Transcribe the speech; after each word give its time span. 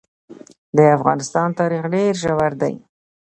د 0.77 0.79
افغانستان 0.97 1.49
تاریخ 1.59 1.83
ډېر 1.93 2.13
ژور 2.21 2.51
دی. 2.61 2.73